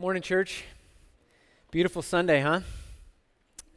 [0.00, 0.64] Morning, church.
[1.70, 2.60] Beautiful Sunday, huh?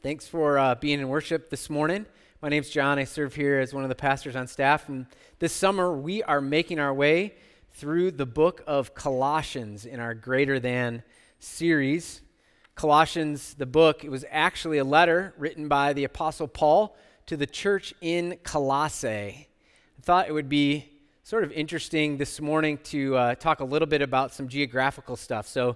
[0.01, 2.05] Thanks for uh, being in worship this morning.
[2.41, 2.97] My name's John.
[2.97, 4.87] I serve here as one of the pastors on staff.
[4.87, 5.05] And
[5.39, 7.33] this summer, we are making our way
[7.73, 11.03] through the book of Colossians in our Greater Than
[11.39, 12.21] series.
[12.75, 16.95] Colossians, the book, it was actually a letter written by the Apostle Paul
[17.25, 19.49] to the church in Colossae.
[19.97, 20.89] I thought it would be
[21.23, 25.49] sort of interesting this morning to uh, talk a little bit about some geographical stuff.
[25.49, 25.75] So,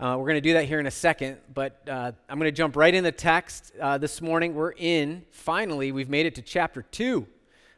[0.00, 2.56] uh, we're going to do that here in a second, but uh, I'm going to
[2.56, 4.54] jump right in the text uh, this morning.
[4.54, 7.26] We're in, finally, we've made it to chapter 2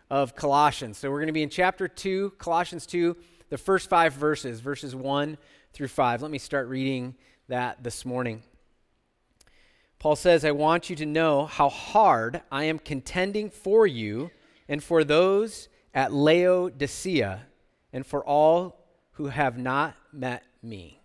[0.08, 0.98] of Colossians.
[0.98, 3.16] So we're going to be in chapter 2, Colossians 2,
[3.48, 5.36] the first five verses, verses 1
[5.72, 6.22] through 5.
[6.22, 7.16] Let me start reading
[7.48, 8.44] that this morning.
[9.98, 14.30] Paul says, I want you to know how hard I am contending for you
[14.68, 17.46] and for those at Laodicea
[17.92, 18.78] and for all
[19.14, 21.01] who have not met me.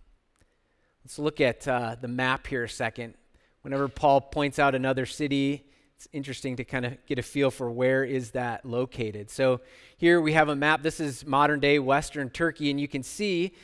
[1.08, 3.14] Let's look at uh, the map here a second.
[3.62, 5.64] Whenever Paul points out another city,
[5.96, 9.30] it's interesting to kind of get a feel for where is that located.
[9.30, 9.62] So
[9.96, 10.82] here we have a map.
[10.82, 13.54] This is modern day Western Turkey, and you can see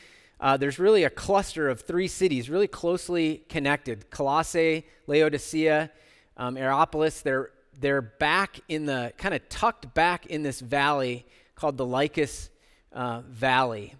[0.41, 5.91] uh, there's really a cluster of three cities, really closely connected: Colossae, Laodicea,
[6.39, 7.21] um, Hierapolis.
[7.21, 12.49] They're they're back in the kind of tucked back in this valley called the Lycus
[12.95, 13.97] uh, Valley.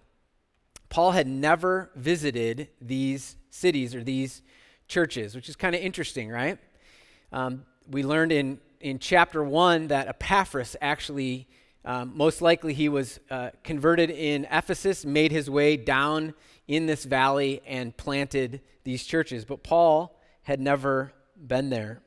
[0.95, 4.41] Paul had never visited these cities or these
[4.87, 6.57] churches, which is kind of interesting, right?
[7.33, 11.49] Um, we learned in, in chapter one that Epaphras actually,
[11.83, 16.33] um, most likely, he was uh, converted in Ephesus, made his way down
[16.65, 19.43] in this valley, and planted these churches.
[19.43, 22.03] But Paul had never been there.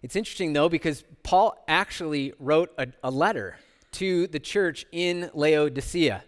[0.00, 3.58] It's interesting, though, because Paul actually wrote a, a letter
[4.00, 6.24] to the church in Laodicea.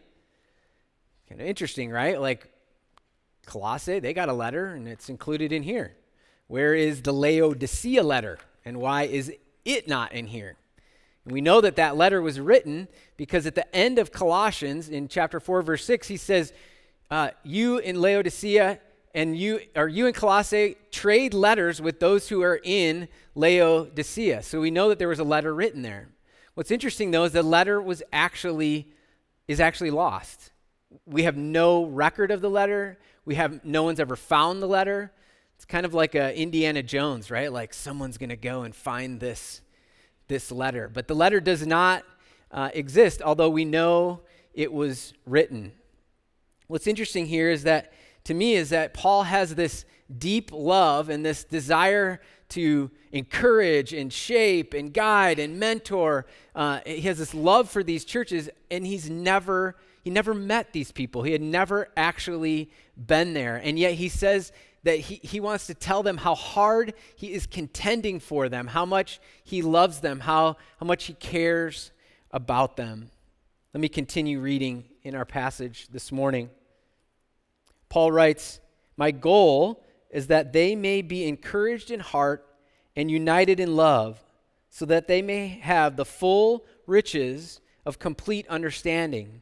[1.35, 2.21] Kind of interesting, right?
[2.21, 2.47] Like
[3.45, 5.97] Colossae, they got a letter and it's included in here.
[6.47, 9.33] Where is the Laodicea letter and why is
[9.65, 10.55] it not in here?
[11.25, 12.87] And we know that that letter was written
[13.17, 16.53] because at the end of Colossians in chapter 4 verse 6 he says
[17.11, 18.79] uh, you in Laodicea
[19.13, 24.45] and you or you in Colossae trade letters with those who are in Laodicea.
[24.45, 26.11] So we know that there was a letter written there.
[26.55, 28.87] What's interesting though is the letter was actually
[29.49, 30.53] is actually lost
[31.07, 32.99] we have no record of the letter.
[33.25, 35.13] We have no one's ever found the letter.
[35.57, 37.53] It's kind of like a Indiana Jones, right?
[37.53, 39.61] Like someone's going to go and find this
[40.27, 42.03] this letter, but the letter does not
[42.51, 44.21] uh, exist, although we know
[44.55, 45.73] it was written.
[46.67, 47.93] What's interesting here is that
[48.25, 49.85] to me is that Paul has this
[50.19, 56.27] deep love and this desire to encourage and shape and guide and mentor.
[56.55, 60.93] Uh, he has this love for these churches, and he's never he never met these
[60.93, 61.23] people.
[61.23, 63.57] He had never actually been there.
[63.57, 67.47] And yet he says that he, he wants to tell them how hard he is
[67.47, 71.91] contending for them, how much he loves them, how, how much he cares
[72.31, 73.11] about them.
[73.73, 76.51] Let me continue reading in our passage this morning.
[77.89, 78.61] Paul writes,
[78.99, 82.47] My goal is that they may be encouraged in heart
[82.95, 84.23] and united in love,
[84.69, 89.41] so that they may have the full riches of complete understanding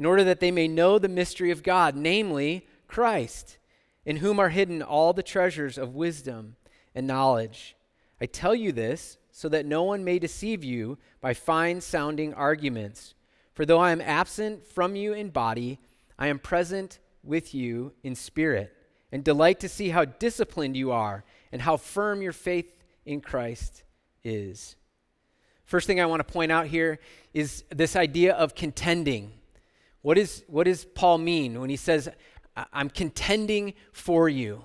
[0.00, 3.58] in order that they may know the mystery of God, namely Christ,
[4.06, 6.56] in whom are hidden all the treasures of wisdom
[6.94, 7.76] and knowledge.
[8.18, 13.12] I tell you this so that no one may deceive you by fine sounding arguments.
[13.52, 15.78] For though I am absent from you in body,
[16.18, 18.74] I am present with you in spirit,
[19.12, 23.82] and delight to see how disciplined you are and how firm your faith in Christ
[24.24, 24.76] is.
[25.66, 27.00] First thing I want to point out here
[27.34, 29.32] is this idea of contending.
[30.02, 32.08] What, is, what does Paul mean when he says,
[32.72, 34.64] I'm contending for you?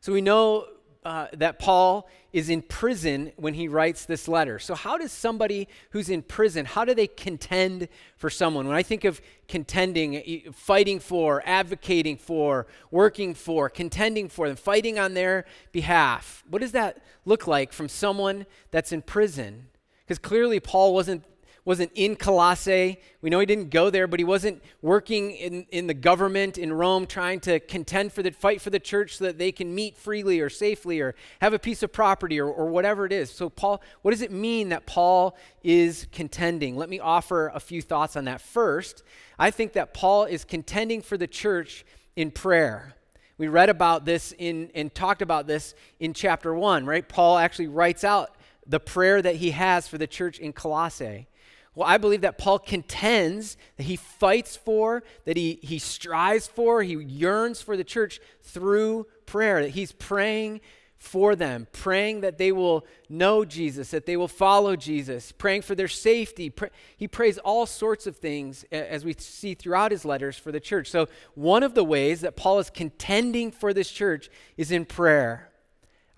[0.00, 0.66] So we know
[1.04, 4.58] uh, that Paul is in prison when he writes this letter.
[4.58, 8.66] So, how does somebody who's in prison, how do they contend for someone?
[8.66, 14.98] When I think of contending, fighting for, advocating for, working for, contending for them, fighting
[14.98, 19.68] on their behalf, what does that look like from someone that's in prison?
[20.04, 21.24] Because clearly, Paul wasn't
[21.64, 22.98] wasn't in Colossae.
[23.20, 26.72] We know he didn't go there, but he wasn't working in, in the government in
[26.72, 29.96] Rome trying to contend for the fight for the church so that they can meet
[29.96, 33.30] freely or safely or have a piece of property or, or whatever it is.
[33.30, 36.76] So, Paul, what does it mean that Paul is contending?
[36.76, 38.40] Let me offer a few thoughts on that.
[38.40, 39.02] First,
[39.38, 41.84] I think that Paul is contending for the church
[42.16, 42.94] in prayer.
[43.38, 47.08] We read about this in and talked about this in chapter one, right?
[47.08, 48.36] Paul actually writes out
[48.66, 51.26] the prayer that he has for the church in Colossae.
[51.74, 56.82] Well, I believe that Paul contends, that he fights for, that he, he strives for,
[56.82, 60.60] he yearns for the church through prayer, that he's praying
[61.00, 65.74] for them, praying that they will know Jesus, that they will follow Jesus, praying for
[65.74, 66.52] their safety.
[66.96, 70.90] He prays all sorts of things as we see throughout his letters for the church.
[70.90, 74.28] So, one of the ways that Paul is contending for this church
[74.58, 75.50] is in prayer.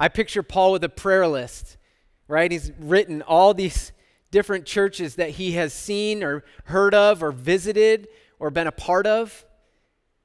[0.01, 1.77] I picture Paul with a prayer list,
[2.27, 2.51] right?
[2.51, 3.93] He's written all these
[4.33, 8.09] different churches that he has seen or heard of or visited
[8.41, 9.45] or been a part of.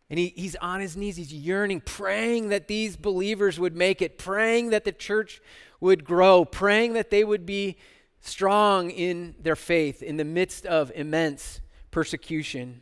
[0.09, 4.18] And he, he's on his knees, he's yearning, praying that these believers would make it,
[4.18, 5.42] praying that the church
[5.80, 7.77] would grow, praying that they would be
[8.21, 11.59] strong in their faith in the midst of immense
[11.92, 12.81] persecution.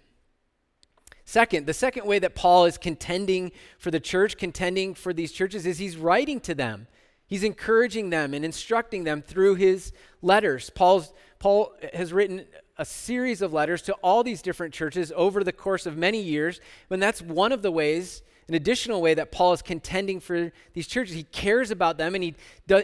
[1.26, 5.66] Second, the second way that Paul is contending for the church, contending for these churches,
[5.66, 6.88] is he's writing to them.
[7.28, 9.92] He's encouraging them and instructing them through his
[10.22, 10.70] letters.
[10.70, 12.46] Paul's, Paul has written
[12.78, 16.60] a series of letters to all these different churches over the course of many years.
[16.90, 20.88] And that's one of the ways, an additional way that Paul is contending for these
[20.88, 21.16] churches.
[21.16, 22.36] He cares about them and he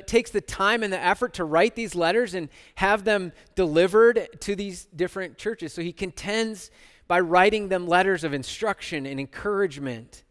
[0.08, 4.56] takes the time and the effort to write these letters and have them delivered to
[4.56, 5.74] these different churches.
[5.74, 6.72] So he contends
[7.08, 10.24] by writing them letters of instruction and encouragement.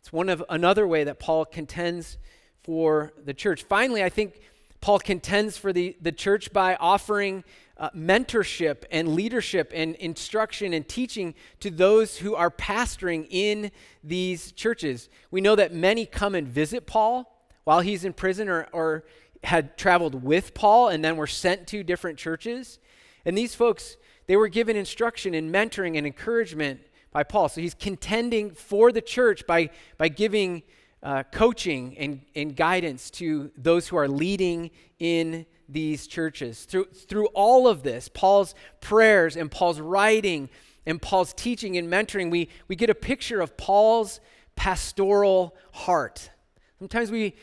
[0.00, 2.18] It's one of another way that Paul contends
[2.62, 3.64] for the church.
[3.64, 4.40] Finally, I think
[4.80, 7.44] Paul contends for the, the church by offering
[7.76, 13.70] uh, mentorship and leadership and instruction and teaching to those who are pastoring in
[14.04, 15.08] these churches.
[15.30, 19.04] We know that many come and visit Paul while he's in prison or, or
[19.44, 22.78] had traveled with Paul and then were sent to different churches.
[23.24, 26.80] And these folks, they were given instruction and mentoring and encouragement
[27.12, 27.48] by Paul.
[27.48, 30.62] So he's contending for the church by, by giving
[31.02, 36.64] uh, coaching and, and guidance to those who are leading in these churches.
[36.64, 40.48] Through, through all of this, Paul's prayers and Paul's writing
[40.86, 44.20] and Paul's teaching and mentoring, we, we get a picture of Paul's
[44.56, 46.30] pastoral heart.
[46.78, 47.34] Sometimes we,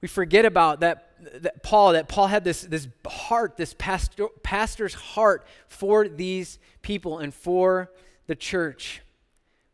[0.00, 4.94] we forget about that, that Paul, that Paul had this, this heart, this pastor, pastor's
[4.94, 7.90] heart for these people and for
[8.26, 9.02] the church.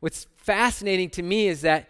[0.00, 1.88] What's fascinating to me is that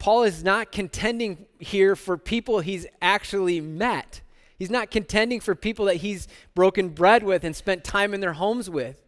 [0.00, 4.22] Paul is not contending here for people he's actually met.
[4.58, 8.32] He's not contending for people that he's broken bread with and spent time in their
[8.32, 9.04] homes with.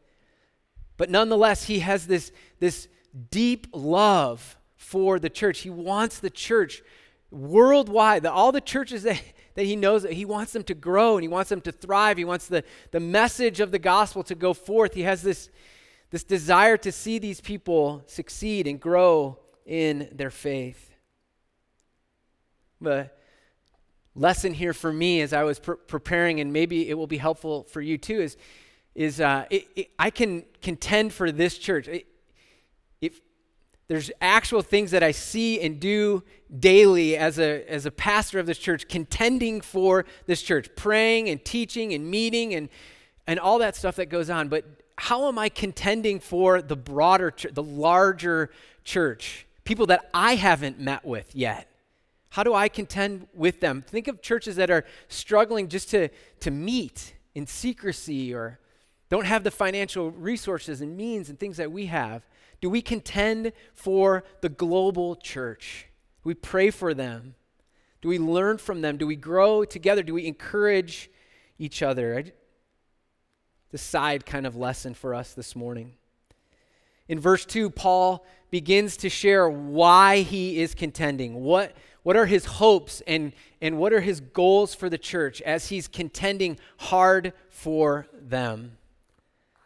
[0.99, 2.31] But nonetheless, he has this,
[2.61, 2.89] this
[3.31, 5.61] deep love for the church.
[5.61, 6.83] He wants the church
[7.31, 9.21] worldwide, the, all the churches that,
[9.55, 12.19] that he knows, that he wants them to grow and he wants them to thrive.
[12.19, 14.93] He wants the, the message of the gospel to go forth.
[14.93, 15.49] He has this,
[16.11, 20.91] this desire to see these people succeed and grow in their faith.
[22.81, 23.11] The
[24.14, 27.64] lesson here for me as I was pre- preparing, and maybe it will be helpful
[27.64, 28.37] for you too, is,
[28.94, 31.88] is uh, it, it, I can contend for this church.
[31.88, 32.06] It,
[33.00, 33.20] if
[33.88, 36.23] there's actual things that I see and do
[36.58, 41.43] daily as a, as a pastor of this church, contending for this church, praying and
[41.44, 42.69] teaching and meeting and,
[43.26, 44.49] and all that stuff that goes on.
[44.49, 44.65] But
[44.99, 48.50] how am I contending for the broader, the larger
[48.85, 49.47] church?
[49.64, 51.69] People that I haven't met with yet.
[52.31, 53.82] How do I contend with them?
[53.87, 56.09] Think of churches that are struggling just to,
[56.41, 58.59] to meet in secrecy or
[59.11, 62.26] don't have the financial resources and means and things that we have.
[62.62, 65.88] Do we contend for the global church?
[66.23, 67.35] Do we pray for them?
[68.01, 68.96] Do we learn from them?
[68.96, 70.03] Do we grow together?
[70.03, 71.10] Do we encourage
[71.58, 72.25] each other?
[73.70, 75.93] The side kind of lesson for us this morning.
[77.08, 81.41] In verse 2, Paul begins to share why he is contending.
[81.43, 83.32] What, what are his hopes and,
[83.63, 88.77] and what are his goals for the church as he's contending hard for them?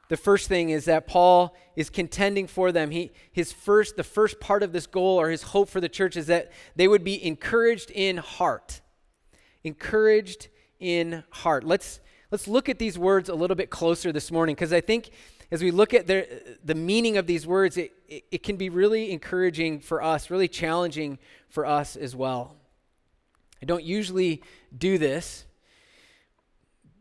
[0.09, 2.93] The first thing is that Paul is contending for them.
[2.93, 6.17] He, his first, the first part of this goal or his hope for the church
[6.17, 8.83] is that they would be encouraged in heart.
[9.65, 10.47] Encouraged
[10.79, 11.65] in heart.
[11.65, 11.99] Let's,
[12.31, 15.11] let's look at these words a little bit closer this morning because I think
[15.51, 18.69] as we look at the, the meaning of these words, it, it, it can be
[18.69, 21.19] really encouraging for us, really challenging
[21.49, 22.57] for us as well.
[23.63, 24.43] I don't usually
[24.77, 25.45] do this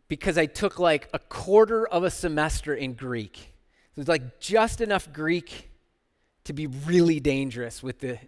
[0.08, 3.38] because I took like a quarter of a semester in Greek.
[3.40, 5.70] It was like just enough Greek
[6.44, 8.20] to be really dangerous with the,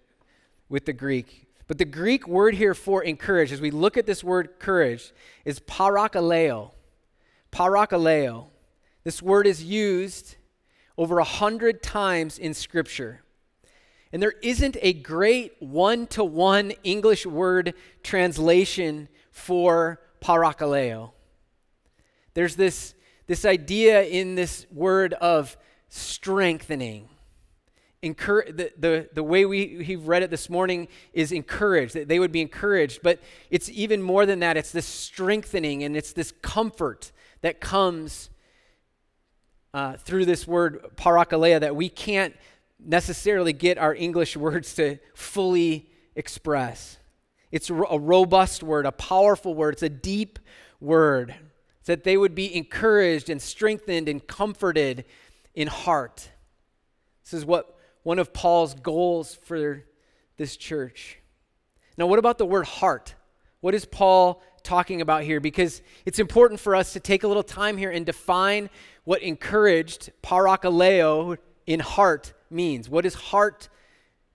[0.69, 1.45] with the Greek.
[1.67, 5.11] But the Greek word here for encourage, as we look at this word courage,
[5.45, 6.71] is parakaleo.
[7.51, 8.47] Parakaleo.
[9.03, 10.35] This word is used
[10.97, 13.21] over a hundred times in Scripture.
[14.11, 17.73] And there isn't a great one to one English word
[18.03, 21.11] translation for parakaleo.
[22.33, 22.93] There's this,
[23.27, 25.57] this idea in this word of
[25.89, 27.09] strengthening.
[28.01, 32.31] The, the, the way we, we've read it this morning is encouraged, that they would
[32.31, 33.01] be encouraged.
[33.03, 34.55] But it's even more than that.
[34.55, 38.29] It's this strengthening and it's this comfort that comes
[39.73, 42.35] uh, through this word parakaleo that we can't
[42.79, 46.97] necessarily get our English words to fully express.
[47.51, 50.39] It's a robust word, a powerful word, it's a deep
[50.79, 51.35] word.
[51.79, 55.05] It's that they would be encouraged and strengthened and comforted
[55.55, 56.29] in heart.
[57.23, 59.83] This is what one of Paul's goals for
[60.37, 61.19] this church.
[61.97, 63.15] Now, what about the word heart?
[63.59, 65.39] What is Paul talking about here?
[65.39, 68.69] Because it's important for us to take a little time here and define
[69.05, 72.89] what encouraged, parakaleo, in heart means.
[72.89, 73.69] What does heart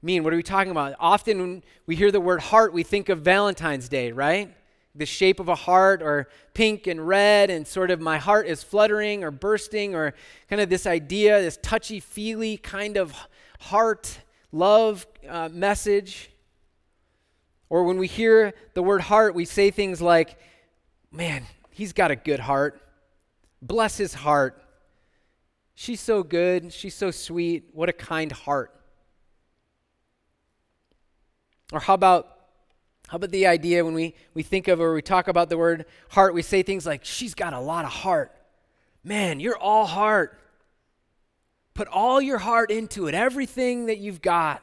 [0.01, 0.25] mean?
[0.25, 0.95] What are we talking about?
[0.99, 4.55] Often when we hear the word heart, we think of Valentine's Day, right?
[4.95, 8.63] The shape of a heart, or pink and red, and sort of my heart is
[8.63, 10.15] fluttering or bursting, or
[10.49, 13.15] kind of this idea, this touchy feely kind of
[13.61, 14.21] heart
[14.51, 16.32] love uh, message.
[17.73, 20.39] Or when we hear the word heart, we say things like,
[21.11, 22.79] man, he's got a good heart.
[23.63, 24.63] Bless his heart.
[25.75, 26.71] She's so good.
[26.71, 27.71] She's so sweet.
[27.73, 28.79] What a kind heart.
[31.73, 32.29] Or how about
[33.09, 35.87] how about the idea when we, we think of or we talk about the word
[36.11, 38.37] heart, we say things like, she's got a lot of heart.
[39.03, 40.39] Man, you're all heart.
[41.73, 44.63] Put all your heart into it, everything that you've got.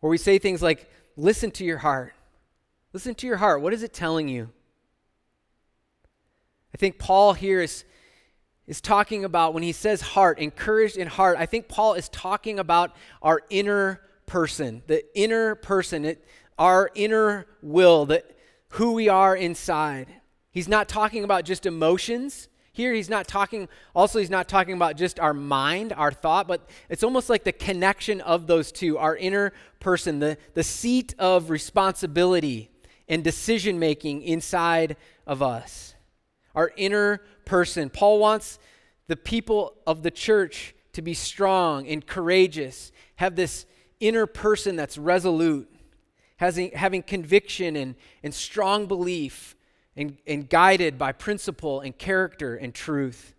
[0.00, 2.14] Or we say things like, listen to your heart.
[2.92, 3.62] Listen to your heart.
[3.62, 4.50] What is it telling you?
[6.74, 7.84] I think Paul here is
[8.66, 12.58] is talking about when he says heart, encouraged in heart, I think Paul is talking
[12.58, 16.24] about our inner person, the inner person, it,
[16.58, 18.36] our inner will, that
[18.70, 20.08] who we are inside.
[20.50, 22.48] He's not talking about just emotions.
[22.74, 26.68] Here he's not talking also he's not talking about just our mind, our thought, but
[26.88, 31.50] it's almost like the connection of those two, our inner person, the, the seat of
[31.50, 32.70] responsibility
[33.08, 35.94] and decision making inside of us.
[36.54, 37.90] Our inner person.
[37.90, 38.58] Paul wants
[39.06, 43.66] the people of the church to be strong and courageous, have this
[44.00, 45.70] inner person that's resolute,
[46.36, 49.56] having, having conviction and, and strong belief,
[49.96, 53.34] and, and guided by principle and character and truth.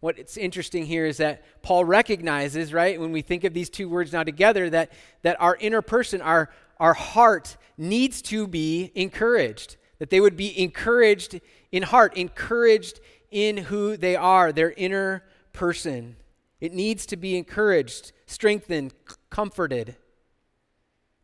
[0.00, 4.12] What's interesting here is that Paul recognizes, right, when we think of these two words
[4.12, 4.92] now together, that,
[5.22, 10.58] that our inner person, our, our heart, needs to be encouraged that they would be
[10.60, 11.40] encouraged
[11.72, 16.16] in heart, encouraged in who they are, their inner person.
[16.60, 18.94] It needs to be encouraged, strengthened,
[19.30, 19.96] comforted.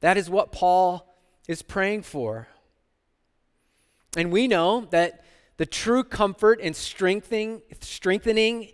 [0.01, 1.15] That is what Paul
[1.49, 2.49] is praying for.
[4.17, 5.25] And we know that
[5.57, 8.73] the true comfort and strengthening, strengthening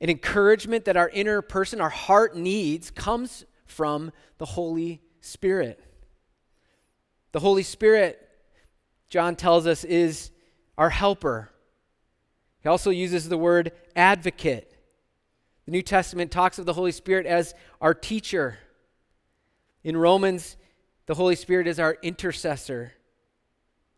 [0.00, 5.82] and encouragement that our inner person, our heart needs, comes from the Holy Spirit.
[7.32, 8.28] The Holy Spirit
[9.12, 10.30] John tells us, is
[10.78, 11.50] our helper.
[12.62, 14.74] He also uses the word advocate.
[15.66, 18.56] The New Testament talks of the Holy Spirit as our teacher.
[19.84, 20.56] In Romans,
[21.04, 22.94] the Holy Spirit is our intercessor.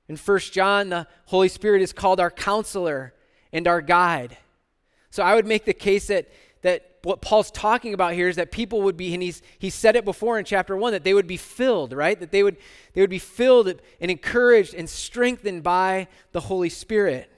[0.08, 3.14] In 1 John, the Holy Spirit is called our counselor
[3.52, 4.37] and our guide.
[5.11, 6.28] So I would make the case that,
[6.62, 9.96] that what Paul's talking about here is that people would be, and he's he said
[9.96, 12.18] it before in chapter one, that they would be filled, right?
[12.18, 12.56] That they would
[12.92, 17.30] they would be filled and encouraged and strengthened by the Holy Spirit.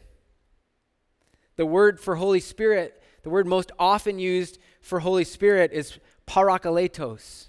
[1.57, 7.49] The word for Holy Spirit, the word most often used for Holy Spirit is parakletos.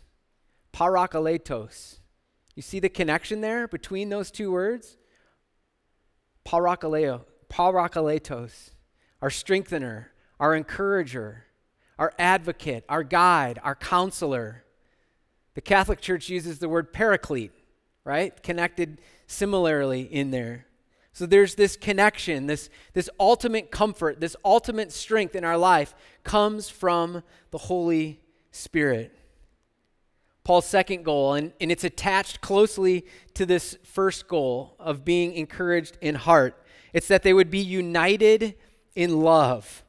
[0.74, 2.00] Parakletos.
[2.56, 4.97] You see the connection there between those two words?
[6.48, 8.72] Parakaleo, parakletos,
[9.22, 11.48] our strengthener, our encourager
[12.00, 14.64] our advocate, our guide, our counselor.
[15.56, 17.52] The Catholic Church uses the word paraclete,
[18.04, 18.42] right?
[18.44, 20.66] Connected similarly in there.
[21.14, 26.70] So there's this connection, this, this ultimate comfort, this ultimate strength in our life comes
[26.70, 29.18] from the Holy Spirit.
[30.48, 35.98] Paul's second goal, and, and it's attached closely to this first goal of being encouraged
[36.00, 36.66] in heart.
[36.94, 38.56] It's that they would be united
[38.96, 39.84] in love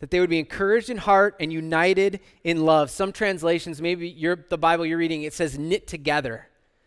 [0.00, 2.90] that they would be encouraged in heart and united in love.
[2.90, 4.14] Some translations, maybe
[4.48, 6.46] the Bible you're reading, it says knit together.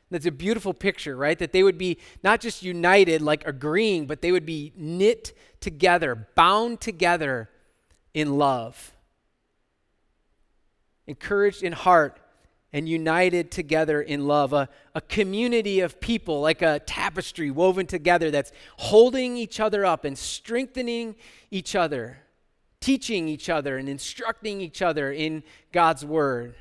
[0.09, 1.37] That's a beautiful picture, right?
[1.39, 6.27] That they would be not just united, like agreeing, but they would be knit together,
[6.35, 7.49] bound together
[8.13, 8.93] in love.
[11.07, 12.20] Encouraged in heart
[12.73, 18.31] and united together in love, a, a community of people like a tapestry woven together
[18.31, 21.15] that's holding each other up and strengthening
[21.49, 22.19] each other,
[22.79, 26.55] teaching each other and instructing each other in God's word,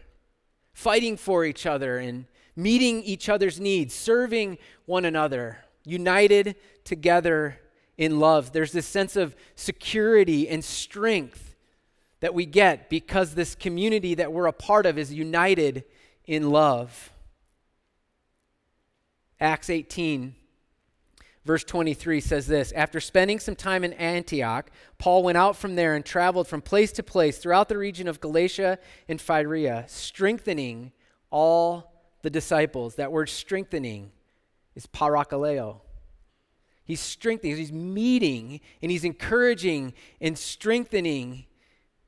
[0.72, 2.26] fighting for each other and
[2.56, 7.60] meeting each other's needs, serving one another, united together
[7.96, 8.52] in love.
[8.52, 11.54] There's this sense of security and strength
[12.18, 15.84] that we get because this community that we're a part of is united
[16.26, 17.10] in love.
[19.40, 20.34] Acts 18,
[21.44, 25.94] verse 23 says this After spending some time in Antioch, Paul went out from there
[25.94, 30.92] and traveled from place to place throughout the region of Galatia and Phrygia, strengthening
[31.30, 32.96] all the disciples.
[32.96, 34.12] That word strengthening
[34.74, 35.80] is parakaleo.
[36.84, 41.46] He's strengthening, he's meeting, and he's encouraging and strengthening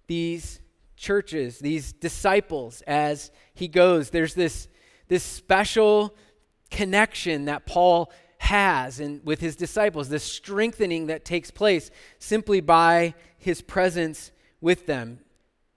[0.07, 0.61] these
[1.03, 4.11] churches, these disciples, as he goes.
[4.11, 4.69] There's this,
[5.09, 6.15] this special
[6.71, 13.15] connection that Paul has and with his disciples, this strengthening that takes place simply by
[13.37, 14.31] his presence
[14.61, 15.19] with them,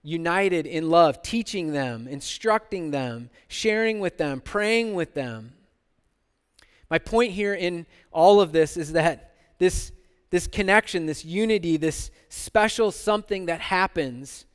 [0.02, 5.52] united in love, teaching them, instructing them, sharing with them, praying with them.
[6.88, 9.90] My point here in all of this is that this,
[10.30, 14.46] this connection, this unity, this special something that happens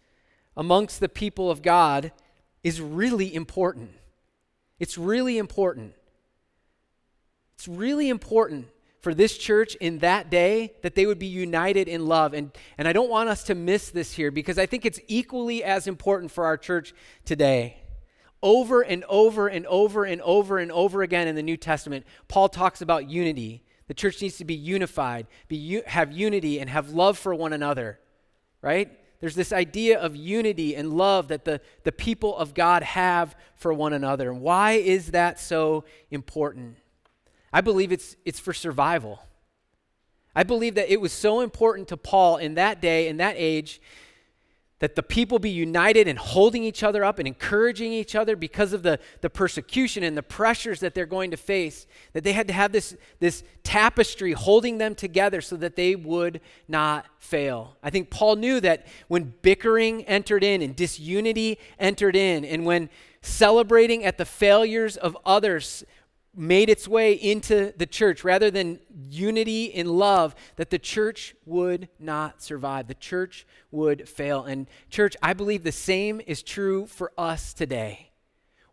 [0.55, 2.11] amongst the people of God
[2.63, 3.91] is really important.
[4.79, 5.93] It's really important.
[7.55, 8.67] It's really important
[9.01, 12.33] for this church in that day that they would be united in love.
[12.33, 15.63] And, and I don't want us to miss this here because I think it's equally
[15.63, 16.93] as important for our church
[17.25, 17.77] today.
[18.43, 22.49] Over and over and over and over and over again in the New Testament, Paul
[22.49, 23.63] talks about unity.
[23.87, 27.99] The church needs to be unified, be, have unity, and have love for one another,
[28.61, 28.89] right?
[29.21, 33.71] There's this idea of unity and love that the, the people of God have for
[33.71, 34.31] one another.
[34.31, 36.77] And why is that so important?
[37.53, 39.21] I believe it's, it's for survival.
[40.35, 43.79] I believe that it was so important to Paul in that day, in that age,
[44.81, 48.73] that the people be united and holding each other up and encouraging each other because
[48.73, 52.47] of the, the persecution and the pressures that they're going to face, that they had
[52.47, 57.77] to have this, this tapestry holding them together so that they would not fail.
[57.83, 62.89] I think Paul knew that when bickering entered in and disunity entered in, and when
[63.21, 65.83] celebrating at the failures of others
[66.35, 71.89] made its way into the church rather than unity in love, that the church would
[71.99, 72.87] not survive.
[72.87, 74.43] The church would fail.
[74.43, 78.11] And, church, I believe the same is true for us today.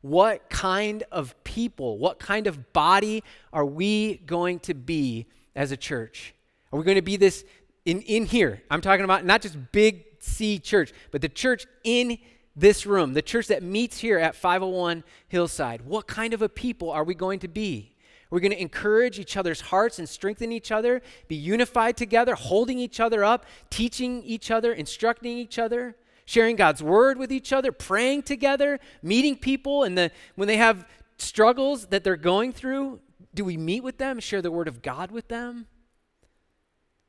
[0.01, 5.77] What kind of people, what kind of body are we going to be as a
[5.77, 6.35] church?
[6.73, 7.45] Are we going to be this
[7.85, 8.63] in, in here?
[8.71, 12.19] I'm talking about not just big C church, but the church in
[12.59, 16.91] this room, the church that meets here at 501 Hillside, what kind of a people
[16.91, 17.95] are we going to be?
[18.31, 22.79] We're going to encourage each other's hearts and strengthen each other, be unified together, holding
[22.79, 27.73] each other up, teaching each other, instructing each other, sharing God's word with each other,
[27.73, 33.01] praying together, meeting people, and the, when they have struggles that they're going through,
[33.35, 35.67] do we meet with them, share the word of God with them?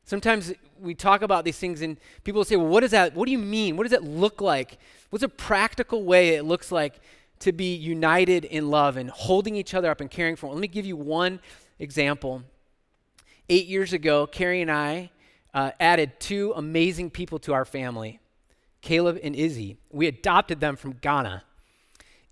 [0.09, 3.31] Sometimes we talk about these things and people say, well, what does that, what do
[3.31, 3.77] you mean?
[3.77, 4.79] What does it look like?
[5.11, 6.99] What's a practical way it looks like
[7.41, 10.47] to be united in love and holding each other up and caring for?
[10.47, 10.55] Them?
[10.55, 11.39] Let me give you one
[11.77, 12.41] example.
[13.49, 15.11] Eight years ago, Carrie and I
[15.53, 18.19] uh, added two amazing people to our family,
[18.81, 19.77] Caleb and Izzy.
[19.91, 21.43] We adopted them from Ghana.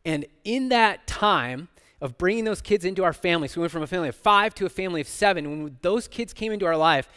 [0.03, 1.67] And in that time,
[1.99, 3.47] of bringing those kids into our family.
[3.47, 5.49] So we went from a family of five to a family of seven.
[5.49, 7.09] When those kids came into our life,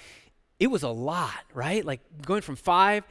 [0.61, 1.85] it was a lot, right?
[1.85, 3.05] Like going from five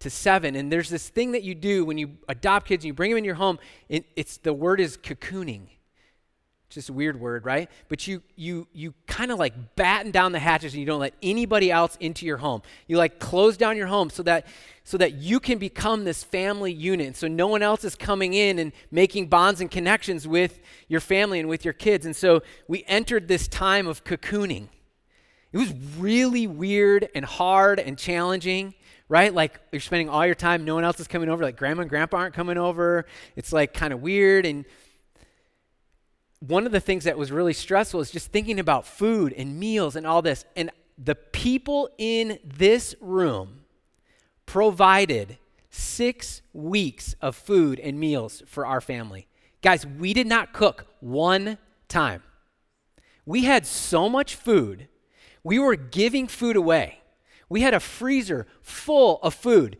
[0.00, 0.56] to seven.
[0.56, 3.18] And there's this thing that you do when you adopt kids and you bring them
[3.18, 3.58] in your home.
[3.88, 5.68] It, it's the word is cocooning.
[6.70, 7.70] Just a weird word, right?
[7.88, 11.14] But you you you kind of like batten down the hatches and you don't let
[11.22, 12.62] anybody else into your home.
[12.88, 14.46] You like close down your home so that
[14.82, 17.16] so that you can become this family unit.
[17.16, 21.38] So no one else is coming in and making bonds and connections with your family
[21.38, 22.06] and with your kids.
[22.06, 24.68] And so we entered this time of cocooning.
[25.54, 28.74] It was really weird and hard and challenging,
[29.08, 29.32] right?
[29.32, 31.88] Like you're spending all your time, no one else is coming over, like grandma and
[31.88, 33.06] grandpa aren't coming over.
[33.36, 34.46] It's like kind of weird.
[34.46, 34.64] And
[36.40, 39.94] one of the things that was really stressful is just thinking about food and meals
[39.94, 40.44] and all this.
[40.56, 43.60] And the people in this room
[44.46, 45.38] provided
[45.70, 49.28] six weeks of food and meals for our family.
[49.62, 52.24] Guys, we did not cook one time.
[53.24, 54.88] We had so much food
[55.44, 57.00] we were giving food away.
[57.48, 59.76] We had a freezer full of food.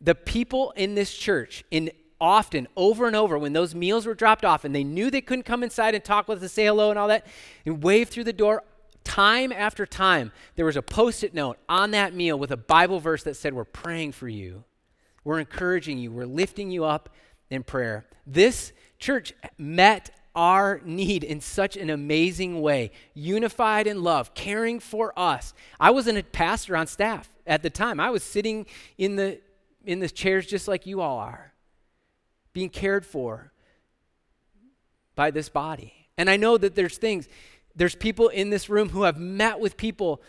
[0.00, 4.44] The people in this church, in often, over and over, when those meals were dropped
[4.44, 6.98] off and they knew they couldn't come inside and talk with us, say hello and
[6.98, 7.26] all that,
[7.64, 8.62] and wave through the door,
[9.04, 13.00] time after time, there was a post it note on that meal with a Bible
[13.00, 14.64] verse that said, We're praying for you.
[15.24, 16.12] We're encouraging you.
[16.12, 17.08] We're lifting you up
[17.50, 18.06] in prayer.
[18.26, 25.12] This church met our need in such an amazing way, unified in love, caring for
[25.18, 25.52] us.
[25.80, 27.98] I wasn't a pastor on staff at the time.
[27.98, 28.64] I was sitting
[28.96, 29.40] in the
[29.84, 31.52] in the chairs just like you all are,
[32.52, 33.52] being cared for
[35.16, 35.92] by this body.
[36.16, 37.26] And I know that there's things,
[37.74, 40.22] there's people in this room who have met with people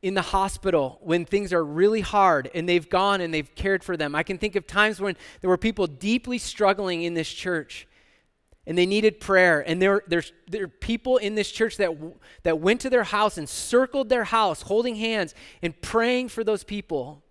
[0.00, 3.96] in the hospital when things are really hard and they've gone and they've cared for
[3.96, 4.16] them.
[4.16, 7.86] I can think of times when there were people deeply struggling in this church
[8.66, 9.64] and they needed prayer.
[9.66, 11.90] And there, there's, there are people in this church that,
[12.44, 16.62] that went to their house and circled their house, holding hands and praying for those
[16.64, 17.22] people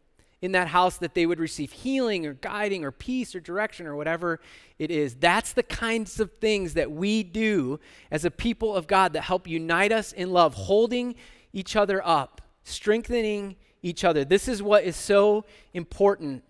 [0.41, 3.95] in that house that they would receive healing or guiding or peace or direction or
[3.95, 4.39] whatever
[4.79, 5.15] it is.
[5.15, 9.47] That's the kinds of things that we do as a people of God that help
[9.47, 11.15] unite us in love, holding
[11.53, 14.25] each other up, strengthening each other.
[14.25, 16.43] This is what is so important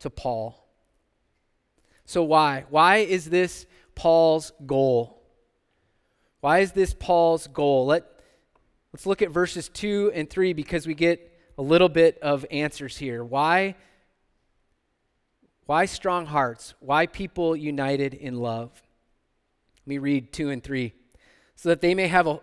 [0.00, 0.58] to Paul.
[2.04, 2.64] So, why?
[2.68, 5.22] Why is this Paul's goal?
[6.40, 7.86] Why is this Paul's goal?
[7.86, 8.04] Let,
[8.92, 12.96] let's look at verses 2 and 3 because we get a little bit of answers
[12.96, 13.22] here.
[13.22, 13.76] Why?
[15.66, 16.74] Why strong hearts?
[16.80, 18.70] Why people united in love?
[19.82, 20.92] Let me read 2 and 3.
[21.54, 22.40] So that they may have, a,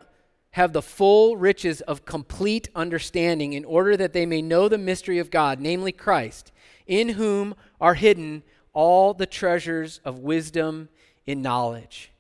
[0.52, 5.20] have the full riches of complete understanding, in order that they may know the mystery
[5.20, 6.52] of God, namely Christ,
[6.88, 10.88] in whom are hidden all the treasures of wisdom
[11.30, 12.12] in knowledge.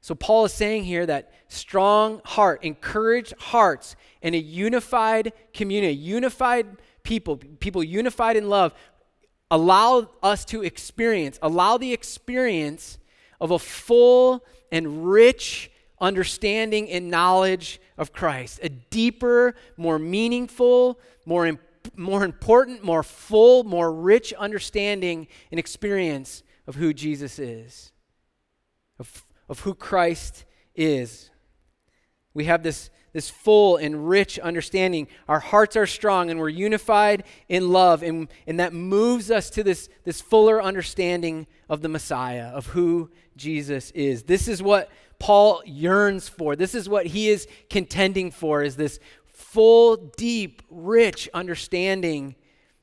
[0.00, 6.66] So, Paul is saying here that strong heart, encouraged hearts, and a unified community, unified
[7.04, 8.74] people, people unified in love,
[9.48, 12.98] allow us to experience, allow the experience
[13.40, 21.46] of a full and rich understanding and knowledge of Christ, a deeper, more meaningful, more,
[21.46, 21.60] imp-
[21.96, 27.92] more important, more full, more rich understanding and experience of who Jesus is,
[28.98, 31.30] of of who Christ is.
[32.34, 35.08] We have this, this full and rich understanding.
[35.28, 39.64] Our hearts are strong and we're unified in love, and, and that moves us to
[39.64, 44.24] this, this fuller understanding of the Messiah, of who Jesus is.
[44.24, 46.56] This is what Paul yearns for.
[46.56, 52.34] This is what he is contending for, is this full, deep, rich understanding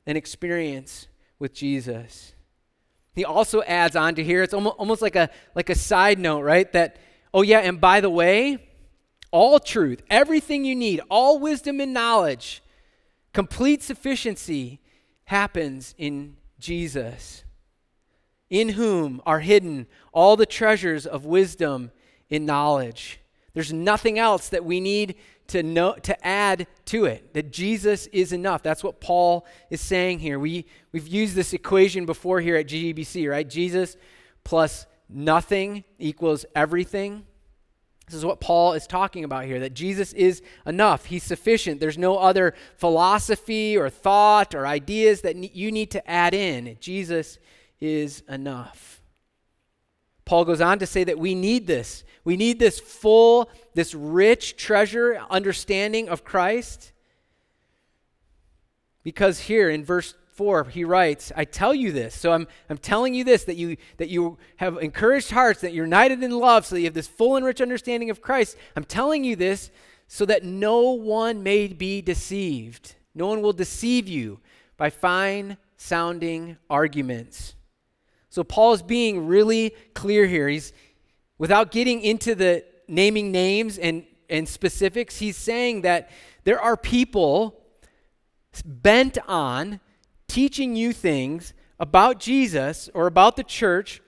[0.06, 2.33] and experience with Jesus.
[3.16, 6.72] He also adds on to here, it's almost, like, a, like a side note, right?
[6.74, 6.98] That,
[7.34, 8.58] oh, yeah, and by the way,
[9.32, 12.62] all truth, everything you need, all wisdom and knowledge,
[13.34, 14.80] complete sufficiency
[15.26, 17.44] happens in Jesus,
[18.50, 21.92] in whom are hidden all the treasures of wisdom
[22.30, 23.20] and knowledge.
[23.54, 25.16] There's nothing else that we need
[25.48, 28.64] to know to add to it that Jesus is enough.
[28.64, 30.40] That's what Paul is saying here.
[30.40, 33.48] We we've used this equation before here at GEBC, right?
[33.48, 33.98] Jesus
[34.44, 37.26] plus nothing equals everything.
[38.08, 41.06] This is what Paul is talking about here that Jesus is enough.
[41.06, 41.80] He's sufficient.
[41.80, 46.78] There's no other philosophy or thought or ideas that you need to add in.
[46.80, 47.40] Jesus
[47.80, 48.93] is enough.
[50.26, 52.04] Paul goes on to say that we need this.
[52.24, 56.92] We need this full, this rich treasure understanding of Christ.
[59.04, 63.14] Because here in verse 4 he writes i tell you this so i'm, I'm telling
[63.14, 66.74] you this that you that you have encouraged hearts that you're united in love so
[66.74, 69.70] that you have this full and rich understanding of christ i'm telling you this
[70.08, 74.40] so that no one may be deceived no one will deceive you
[74.76, 77.54] by fine sounding arguments
[78.34, 80.50] so Paul's being really clear here.
[80.50, 80.74] He's
[81.38, 86.10] without getting into the naming names and, and specifics, he's saying that
[86.44, 87.62] there are people
[88.66, 89.80] bent on
[90.28, 94.02] teaching you things about Jesus or about the church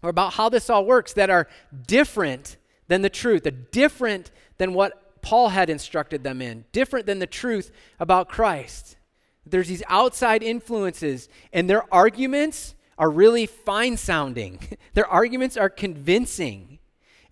[0.00, 1.48] or about how this all works that are
[1.88, 7.18] different than the truth, are different than what Paul had instructed them in, different than
[7.18, 8.96] the truth about Christ.
[9.44, 14.60] There's these outside influences, and their arguments are really fine sounding,
[14.94, 16.78] their arguments are convincing.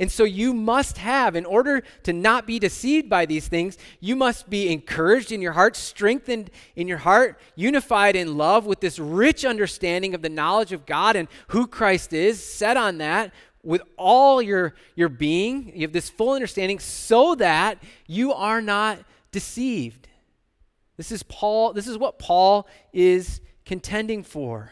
[0.00, 4.16] And so you must have, in order to not be deceived by these things, you
[4.16, 8.98] must be encouraged in your heart, strengthened in your heart, unified in love with this
[8.98, 13.82] rich understanding of the knowledge of God and who Christ is, set on that with
[13.96, 15.72] all your, your being.
[15.74, 19.00] You have this full understanding so that you are not
[19.32, 20.08] deceived.
[20.96, 24.70] This is Paul, this is what Paul is contending for.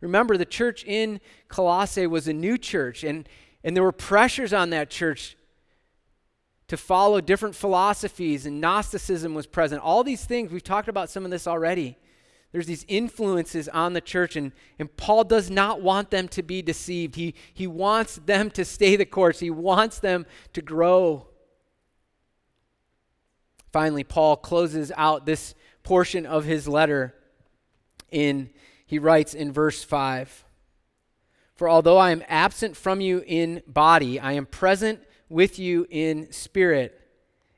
[0.00, 3.28] Remember, the church in Colossae was a new church, and,
[3.62, 5.36] and there were pressures on that church
[6.68, 9.82] to follow different philosophies, and Gnosticism was present.
[9.82, 11.98] All these things, we've talked about some of this already.
[12.52, 16.62] There's these influences on the church, and, and Paul does not want them to be
[16.62, 17.16] deceived.
[17.16, 21.26] He, he wants them to stay the course, he wants them to grow.
[23.72, 27.14] Finally, Paul closes out this portion of his letter
[28.10, 28.50] in
[28.90, 30.44] he writes in verse 5
[31.54, 34.98] For although I am absent from you in body, I am present
[35.28, 37.00] with you in spirit,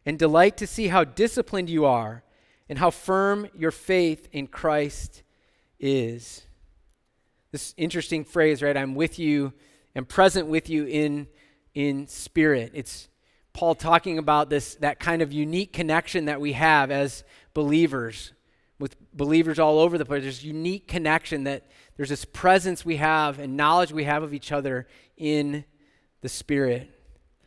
[0.04, 2.22] and delight to see how disciplined you are
[2.68, 5.22] and how firm your faith in Christ
[5.80, 6.42] is.
[7.50, 8.76] This interesting phrase, right?
[8.76, 9.54] I'm with you
[9.94, 11.28] and present with you in,
[11.72, 12.72] in spirit.
[12.74, 13.08] It's
[13.54, 18.34] Paul talking about this that kind of unique connection that we have as believers
[18.82, 20.24] with believers all over the place.
[20.24, 21.62] There's unique connection that
[21.96, 25.64] there's this presence we have and knowledge we have of each other in
[26.20, 26.90] the Spirit.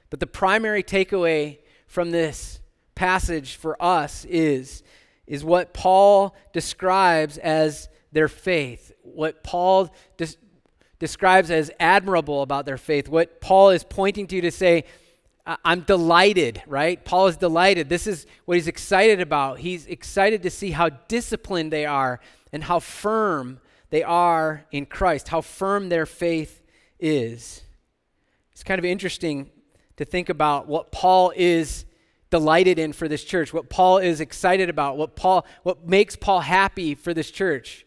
[0.10, 2.62] But the primary takeaway from this
[2.96, 4.82] passage for us is,
[5.28, 10.38] is what Paul describes as their faith, what Paul des-
[11.00, 14.86] describes as admirable about their faith, what Paul is pointing to to say,
[15.46, 17.04] I'm delighted, right?
[17.04, 17.88] Paul is delighted.
[17.88, 19.60] This is what he's excited about.
[19.60, 22.20] He's excited to see how disciplined they are
[22.52, 23.60] and how firm
[23.92, 26.64] they are in Christ, how firm their faith
[27.00, 27.62] is.
[28.52, 29.52] It's kind of interesting
[29.98, 31.86] to think about what Paul is
[32.30, 36.40] delighted in for this church, what Paul is excited about, what Paul what makes Paul
[36.42, 37.86] happy for this church,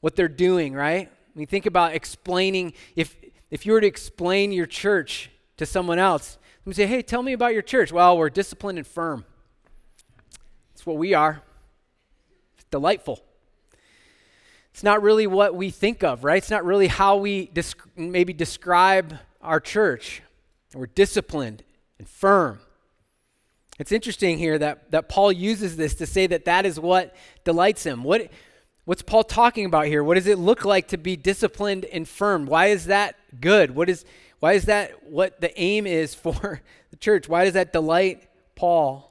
[0.00, 1.10] what they're doing, right?
[1.34, 3.16] We think about explaining if
[3.50, 6.37] if you were to explain your church to someone else,
[6.74, 7.92] say, hey, tell me about your church.
[7.92, 9.24] Well, we're disciplined and firm.
[10.72, 11.42] That's what we are.
[12.56, 13.22] It's delightful.
[14.72, 16.36] It's not really what we think of, right?
[16.36, 17.50] It's not really how we
[17.96, 20.22] maybe describe our church.
[20.74, 21.64] We're disciplined
[21.98, 22.60] and firm.
[23.78, 27.84] It's interesting here that, that Paul uses this to say that that is what delights
[27.84, 28.04] him.
[28.04, 28.30] What,
[28.84, 30.02] what's Paul talking about here?
[30.04, 32.46] What does it look like to be disciplined and firm?
[32.46, 33.74] Why is that good?
[33.74, 34.04] What is,
[34.40, 37.28] why is that what the aim is for the church?
[37.28, 39.04] Why does that delight Paul?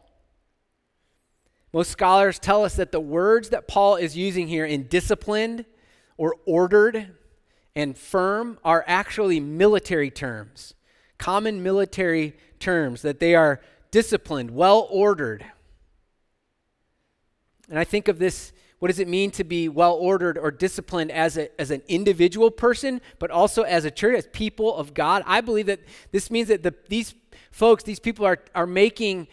[1.73, 5.65] Most scholars tell us that the words that Paul is using here in disciplined
[6.17, 7.13] or ordered
[7.75, 10.73] and firm are actually military terms,
[11.17, 13.61] common military terms, that they are
[13.91, 15.45] disciplined, well ordered.
[17.69, 21.11] And I think of this what does it mean to be well ordered or disciplined
[21.11, 25.23] as, a, as an individual person, but also as a church, as people of God?
[25.25, 25.79] I believe that
[26.11, 27.15] this means that the, these
[27.51, 29.27] folks, these people are, are making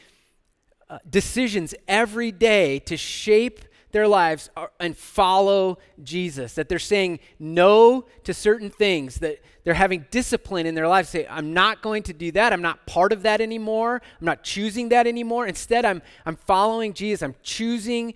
[0.89, 3.61] uh, decisions every day to shape
[3.95, 6.55] their lives and follow Jesus.
[6.55, 11.09] That they're saying no to certain things, that they're having discipline in their lives.
[11.09, 12.53] Say, I'm not going to do that.
[12.53, 14.03] I'm not part of that anymore.
[14.21, 15.47] I'm not choosing that anymore.
[15.47, 17.23] Instead, I'm, I'm following Jesus.
[17.23, 18.15] I'm choosing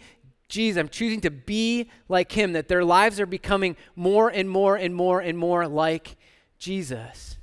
[0.48, 4.76] Jesus, I'm choosing to be like him, that their lives are becoming more and more
[4.76, 6.16] and more and more like
[6.58, 7.37] Jesus.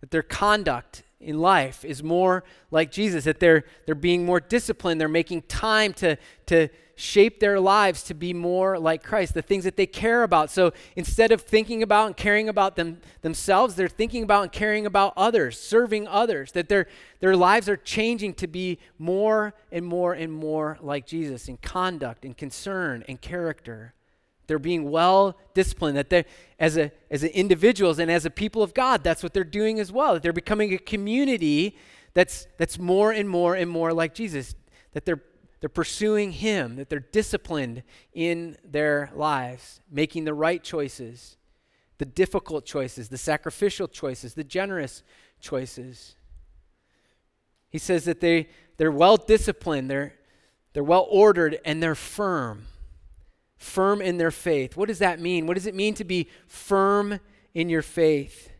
[0.00, 5.00] That their conduct in life is more like Jesus, that they're, they're being more disciplined,
[5.00, 6.16] they're making time to,
[6.46, 10.50] to shape their lives to be more like Christ, the things that they care about.
[10.50, 14.86] So instead of thinking about and caring about them themselves, they're thinking about and caring
[14.86, 16.86] about others, serving others, that their,
[17.20, 22.24] their lives are changing to be more and more and more like Jesus in conduct
[22.24, 23.92] and concern and character.
[24.46, 26.24] They're being well disciplined, that they're,
[26.58, 29.92] as, a, as individuals and as a people of God, that's what they're doing as
[29.92, 30.14] well.
[30.14, 31.76] That they're becoming a community
[32.14, 34.54] that's, that's more and more and more like Jesus,
[34.92, 35.20] that they're
[35.66, 37.82] they're pursuing Him, that they're disciplined
[38.14, 41.38] in their lives, making the right choices,
[41.98, 45.02] the difficult choices, the sacrificial choices, the generous
[45.40, 46.14] choices.
[47.68, 50.14] He says that they, they're well disciplined, they're,
[50.72, 52.66] they're well ordered, and they're firm.
[53.56, 54.76] Firm in their faith.
[54.76, 55.48] What does that mean?
[55.48, 57.18] What does it mean to be firm
[57.54, 58.52] in your faith?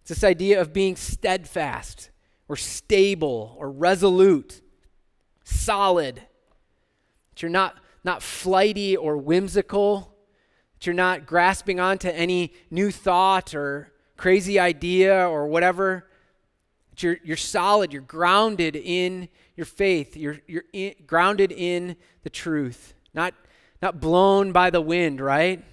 [0.00, 2.10] It's this idea of being steadfast
[2.48, 4.62] or stable or resolute
[5.48, 10.14] solid, that you're not, not flighty or whimsical,
[10.74, 16.08] that you're not grasping onto any new thought or crazy idea or whatever.
[16.90, 22.30] That you're, you're solid, you're grounded in your faith, you're, you're in, grounded in the
[22.30, 23.34] truth, not,
[23.82, 25.64] not blown by the wind, right?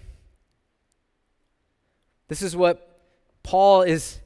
[2.28, 3.00] This is what
[3.44, 4.20] Paul is,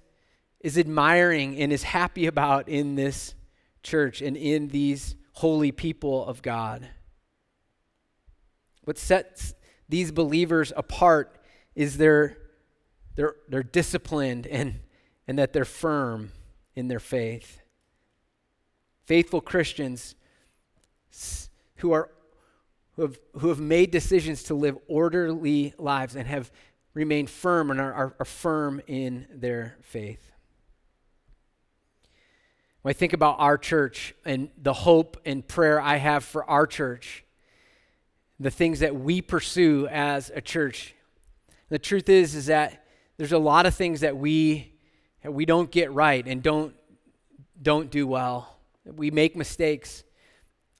[0.62, 3.36] is admiring and is happy about in this
[3.84, 6.86] church and in these holy people of God.
[8.84, 9.54] What sets
[9.88, 11.39] these believers apart
[11.75, 12.38] is they're,
[13.15, 14.82] they're, they're disciplined and,
[15.30, 16.34] and that they're firm
[16.75, 17.62] in their faith.
[19.06, 20.15] Faithful Christians
[21.78, 22.10] who, are,
[22.97, 26.52] who, have, who have made decisions to live orderly lives and have
[26.93, 30.29] remained firm and are, are, are firm in their faith.
[32.82, 36.65] When I think about our church and the hope and prayer I have for our
[36.65, 37.26] church,
[38.39, 40.96] the things that we pursue as a church,
[41.68, 42.86] the truth is is that
[43.18, 44.72] there's a lot of things that we
[45.24, 46.74] that we don't get right and don't
[47.62, 48.56] don't do well.
[48.86, 50.06] We make mistakes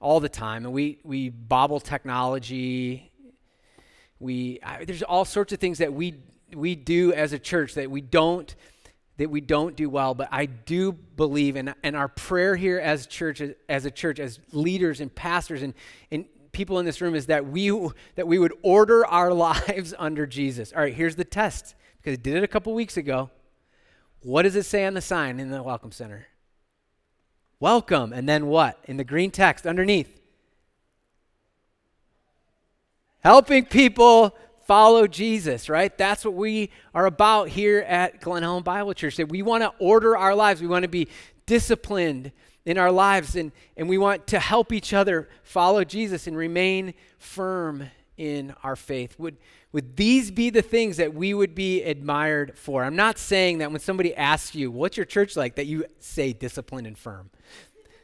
[0.00, 3.12] all the time, and we we bobble technology.
[4.18, 6.14] We I, there's all sorts of things that we
[6.54, 8.54] we do as a church that we don't
[9.20, 13.06] that we don't do well, but I do believe, and, and our prayer here as
[13.06, 15.74] church, as a church, as leaders and pastors and,
[16.10, 17.68] and people in this room is that we
[18.14, 20.72] that we would order our lives under Jesus.
[20.72, 23.28] All right, here's the test because I did it a couple weeks ago.
[24.20, 26.28] What does it say on the sign in the welcome center?
[27.60, 28.82] Welcome, and then what?
[28.86, 30.18] In the green text underneath.
[33.18, 34.34] Helping people
[34.70, 35.98] follow Jesus, right?
[35.98, 39.16] That's what we are about here at Glen Helen Bible Church.
[39.16, 40.60] That we want to order our lives.
[40.60, 41.08] We want to be
[41.44, 42.30] disciplined
[42.64, 46.94] in our lives and, and we want to help each other follow Jesus and remain
[47.18, 49.18] firm in our faith.
[49.18, 49.38] Would,
[49.72, 52.84] would these be the things that we would be admired for?
[52.84, 56.32] I'm not saying that when somebody asks you, what's your church like, that you say
[56.32, 57.30] disciplined and firm.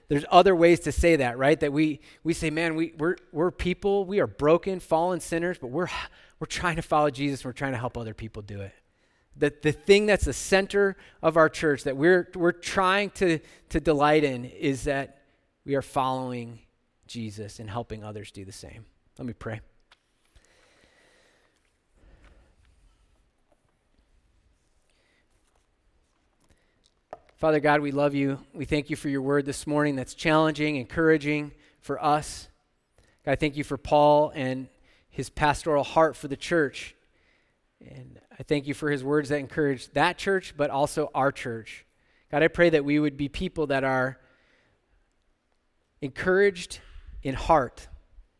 [0.08, 1.58] There's other ways to say that, right?
[1.58, 5.68] That we, we say, man, we, we're, we're people, we are broken, fallen sinners, but
[5.68, 5.88] we're,
[6.38, 7.40] we're trying to follow Jesus.
[7.40, 8.72] and We're trying to help other people do it.
[9.36, 13.40] The, the thing that's the center of our church that we're, we're trying to,
[13.70, 15.18] to delight in is that
[15.64, 16.60] we are following
[17.06, 18.86] Jesus and helping others do the same.
[19.18, 19.60] Let me pray.
[27.36, 28.38] Father God, we love you.
[28.54, 32.48] We thank you for your word this morning that's challenging, encouraging for us.
[33.26, 34.68] God, I thank you for Paul and
[35.10, 36.94] his pastoral heart for the church.
[37.86, 41.84] And I thank you for his words that encourage that church, but also our church.
[42.30, 44.18] God, I pray that we would be people that are
[46.00, 46.80] encouraged
[47.22, 47.86] in heart,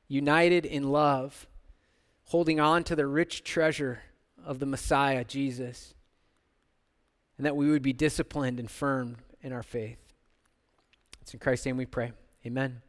[0.09, 1.47] united in love,
[2.25, 4.01] holding on to the rich treasure
[4.43, 5.93] of the Messiah, Jesus,
[7.37, 9.99] and that we would be disciplined and firm in our faith.
[11.21, 12.13] It's in Christ's name we pray.
[12.47, 12.83] Amen.